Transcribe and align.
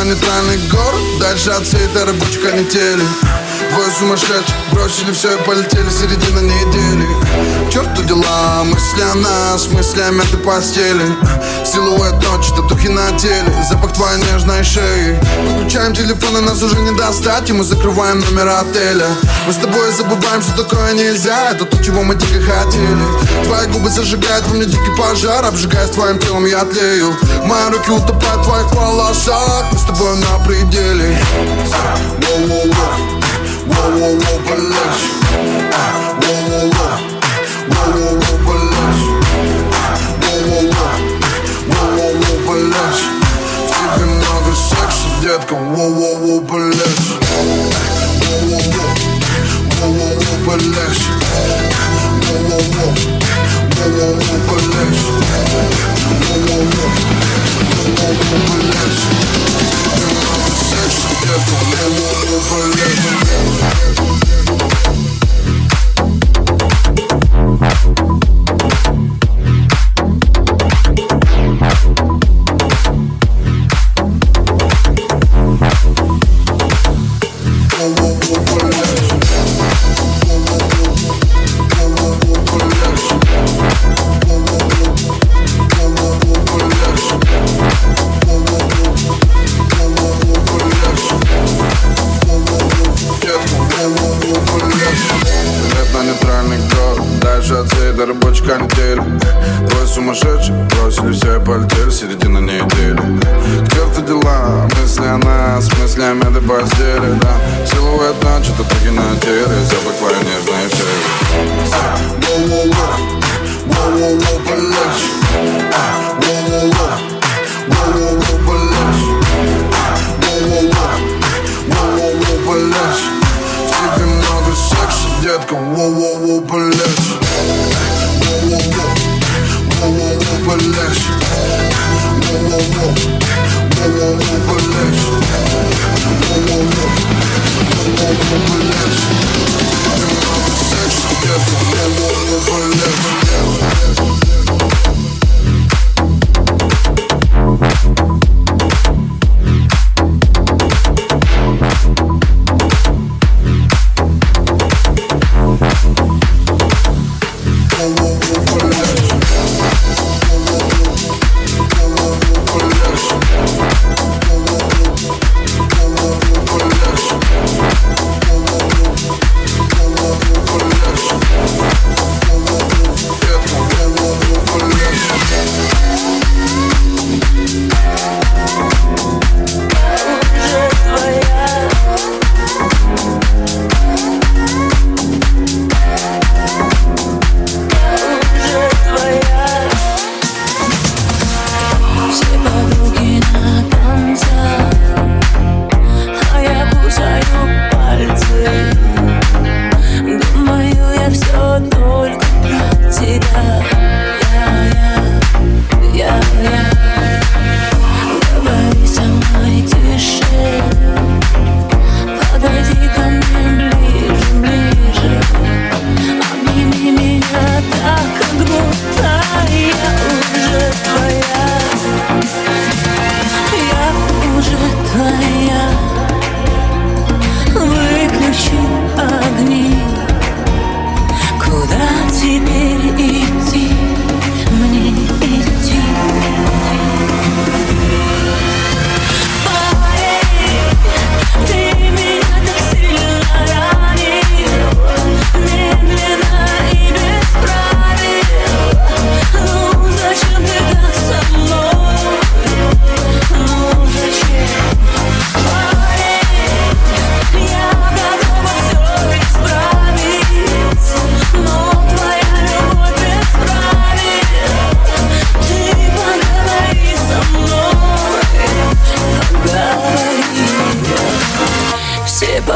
На 0.00 0.04
нейтральный 0.04 0.56
город 0.70 1.02
Дальше 1.18 1.50
от 1.50 1.66
всей 1.66 1.84
этой 1.84 2.04
рабочей 2.04 2.38
канители 2.38 3.02
Двое 3.70 3.90
сумасшедших 3.98 4.56
бросили 4.72 5.12
все 5.12 5.36
и 5.36 5.42
полетели 5.44 5.88
середина 5.90 6.40
недели. 6.40 7.06
К 7.68 7.72
черту 7.72 7.89
дела, 8.10 8.64
мысли 8.64 9.02
о 9.02 9.14
нас, 9.14 9.68
мысли 9.68 10.00
о 10.00 10.10
мятой 10.10 10.40
постели. 10.40 11.06
Силуэт 11.64 12.14
ночи, 12.14 12.50
татухи 12.56 12.88
на 12.88 13.12
теле, 13.16 13.64
запах 13.68 13.92
твоей 13.92 14.18
нежной 14.24 14.64
шеи. 14.64 15.20
Подключаем 15.46 15.94
телефоны, 15.94 16.40
нас 16.40 16.60
уже 16.60 16.76
не 16.80 16.90
достать 16.96 17.48
И 17.48 17.52
мы 17.52 17.62
закрываем 17.62 18.18
номер 18.18 18.48
отеля. 18.48 19.06
Мы 19.46 19.52
с 19.52 19.56
тобой 19.56 19.92
забываем, 19.92 20.42
что 20.42 20.64
такое 20.64 20.92
нельзя 20.94 21.50
Это 21.52 21.64
то, 21.64 21.84
чего 21.84 22.02
мы 22.02 22.16
дико 22.16 22.40
хотели. 22.40 23.44
Твои 23.44 23.66
губы 23.68 23.88
зажигают 23.88 24.44
во 24.48 24.54
мне 24.56 24.66
дикий 24.66 24.96
пожар 24.98 25.44
Обжигаясь 25.44 25.90
твоим 25.90 26.18
телом, 26.18 26.46
я 26.46 26.64
тлею. 26.64 27.16
Мои 27.44 27.70
руки 27.70 27.90
утопают 27.92 28.40
в 28.40 28.44
твоих 28.44 28.72
волосах 28.72 29.66
Мы 29.72 29.78
с 29.78 29.82
тобой 29.82 30.16
на 30.16 30.44
пределе. 30.44 31.16
Воу-воу-воу 32.18 33.20
Воу-воу-воу 33.66 34.50
детка 45.30 45.54
Воу-воу-воу, 45.54 46.40
блядь 46.40 47.08
Воу-воу-воу 47.30 47.80
Воу-воу-воу, 49.80 50.36
блядь 50.46 51.04
Воу-воу-воу 52.26 52.92
Воу-воу-воу, 53.76 54.36
блядь 54.46 55.02
Воу-воу-воу 56.10 56.60
Воу-воу-воу, 56.60 56.98
блядь 58.58 59.02
В 59.02 59.78
тебе 59.84 60.08
много 60.10 60.50
секса, 60.68 61.10
детка 61.22 61.54
Воу-воу-воу, 61.70 62.38
блядь 62.72 63.10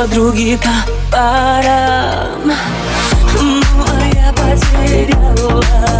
подруги 0.00 0.56
по 0.56 1.12
парам 1.12 2.52
Ну 3.42 3.60
а 3.76 4.00
я 4.14 4.32
потеряла 4.32 5.99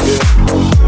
на 0.00 0.54
мне 0.54 0.79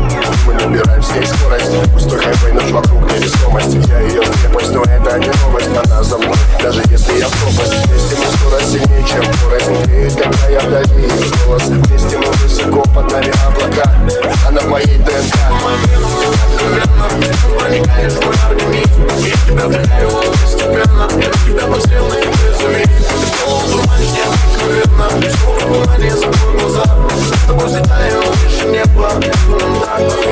Мы 0.47 0.55
набираем 0.55 1.03
здесь 1.03 1.31
скорость 1.31 1.93
Пустой 1.93 2.19
хайвей, 2.19 2.53
наш 2.53 2.71
вокруг 2.71 3.03
невесомость 3.13 3.89
Я 3.89 4.01
ее 4.01 4.23
крепость, 4.23 4.73
но 4.73 4.83
это 4.83 5.19
не 5.19 5.31
новость 5.43 5.69
Она 5.85 6.03
за 6.03 6.19
мной, 6.19 6.37
даже 6.61 6.83
если 6.91 7.19
я 7.19 7.29
в 7.29 7.33
пропасть 7.33 7.87
Вместе 7.87 8.17
мы 8.17 8.37
скорость 8.39 8.73
сильнее, 8.73 9.05
чем 9.07 9.25
порознь 9.45 9.85
Греет, 9.85 10.15
когда 10.15 10.49
я 10.49 10.61
вдали 10.61 11.03
ее 11.03 11.47
голос 11.47 11.63
Вместе 11.65 12.19
мы 12.19 12.27
высоко 12.27 12.83
под 12.95 13.13
нами 13.13 13.33
облака 13.47 13.93
Она 14.49 14.61
в 14.61 14.69
моей 14.69 14.99
ДНК 14.99 15.37
Проникаешь 17.59 18.13
в 18.13 18.25
мой 18.25 18.35
организм 18.49 19.07
Я 19.19 19.33
тебя 19.47 19.67
вдыхаю 19.67 20.11
постепенно 20.11 21.09
Я 21.21 21.31
тебя 21.47 21.67
пострел 21.67 22.09
на 22.09 22.15
безумие 22.15 22.87
Ты 22.87 23.45
голову 23.45 23.69
дурманишь, 23.69 24.09
я 24.17 24.25
откровенно 24.33 25.33
Сколько 25.33 25.67
внимания 25.67 26.17
за 26.17 26.27
твой 26.27 26.59
глаза 26.59 26.85
За 27.21 27.47
тобой 27.47 27.67
взлетаю 27.67 28.23
выше 28.23 28.67
неба 28.67 29.11
Так 29.11 30.32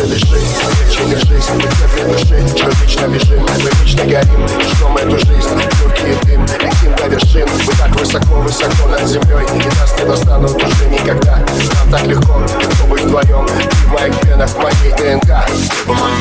Уже 0.00 0.14
лежи, 0.14 0.36
легче 0.36 1.04
держись 1.04 1.44
Ты 1.46 1.56
не 1.56 2.12
души, 2.12 2.56
что 2.56 2.70
вечно 2.70 3.06
бежим 3.06 3.42
Мы 3.42 3.70
вечно 3.84 4.04
горим, 4.04 4.48
ждем 4.48 4.96
эту 4.96 5.18
жизнь 5.18 5.60
Легкий 5.82 6.26
дым, 6.26 6.42
летим 6.44 6.96
до 6.96 7.06
вершин 7.06 7.46
Мы 7.66 7.72
так 7.74 7.94
высоко-высоко 8.00 8.88
над 8.88 9.06
землей 9.06 9.46
И 9.52 9.78
нас 9.78 9.98
не 9.98 10.04
достанут 10.06 10.56
уже 10.56 10.86
никогда 10.88 11.36
Нам 11.36 11.90
так 11.90 12.06
легко, 12.06 12.40
легко 12.40 12.86
быть 12.88 13.02
вдвоем 13.02 13.46
Ты 13.46 13.86
в 13.86 13.92
моих 13.92 14.24
венах, 14.24 14.48
в 14.48 14.58
моей 14.58 14.92
ДНК 14.92 15.46
венам 15.86 16.12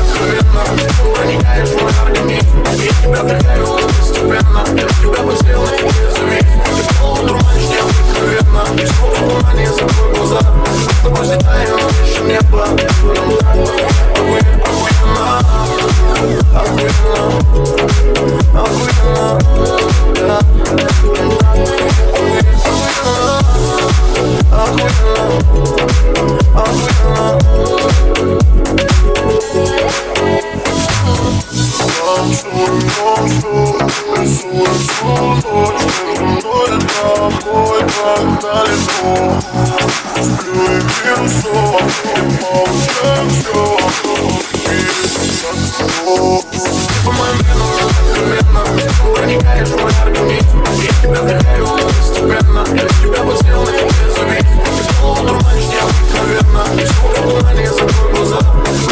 откровенно 0.00 0.64
Проникаешь 1.16 1.70
мой 1.70 1.92
организм 2.00 2.62
Я 2.76 2.88
тебя 3.02 3.22
вдыхаю 3.24 4.07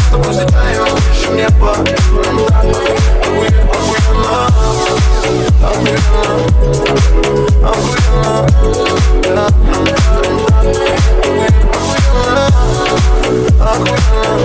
с 0.06 0.10
тобой 0.10 0.30
взлетаем 0.30 0.84
выше 0.84 1.28
неба 1.32 1.74
Так 2.48 2.64
охуенно, 3.72 4.46
охуенно. 5.62 6.06
Охуенно, 9.26 9.75
охуенно 13.60 14.36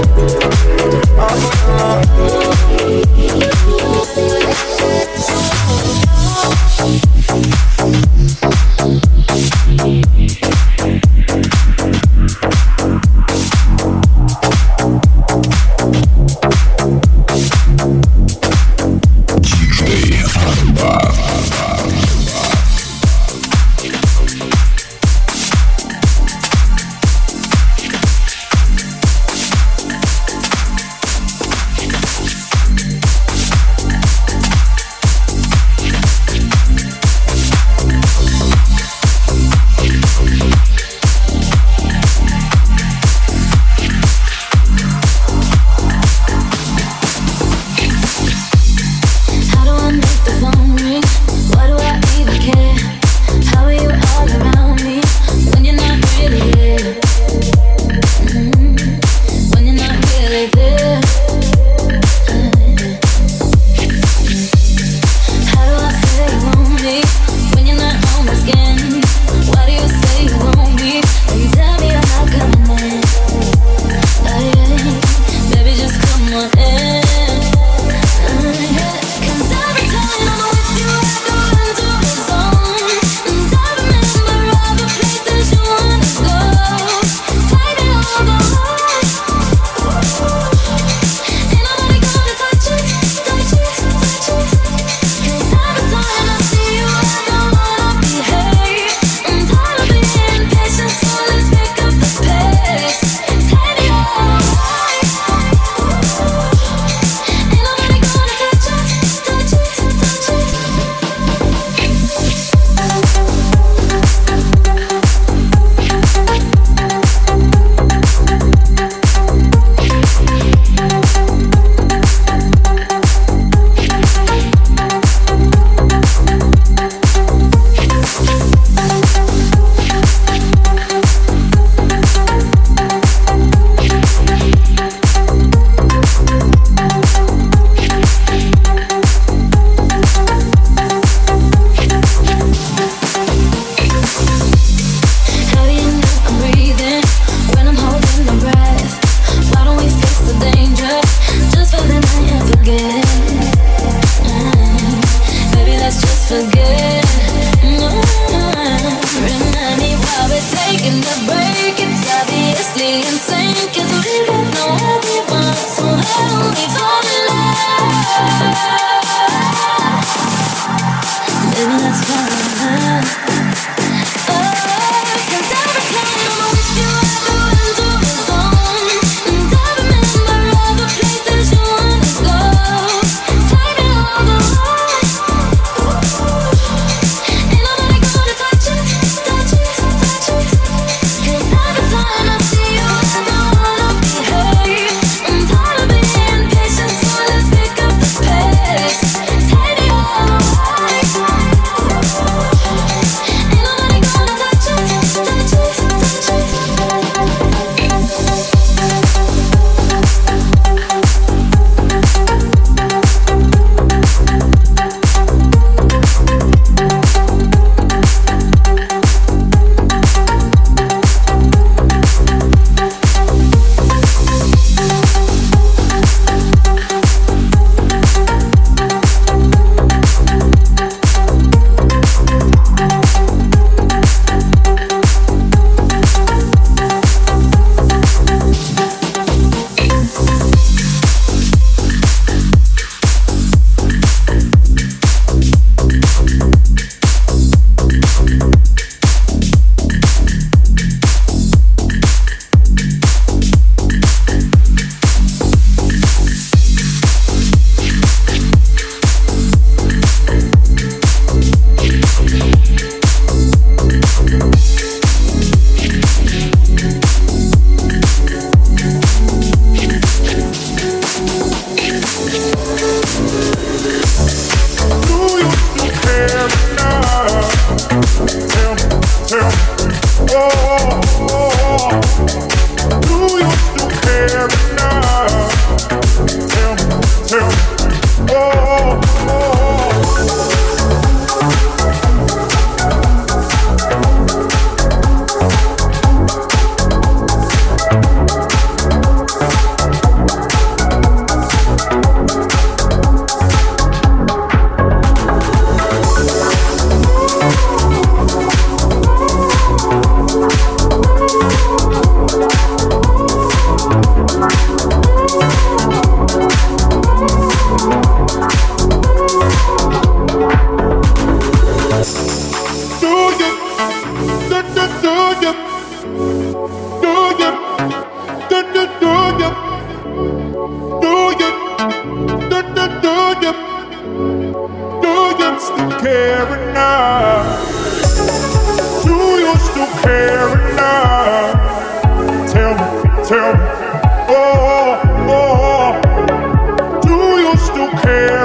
care. 348.11 348.40